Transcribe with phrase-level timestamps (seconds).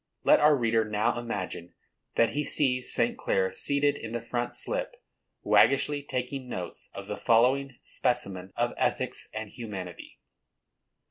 [0.23, 1.75] Let our reader now imagine
[2.15, 3.15] that he sees St.
[3.15, 4.95] Clare seated in the front slip,
[5.43, 10.19] waggishly taking notes of the following specimen of ethics and humanity.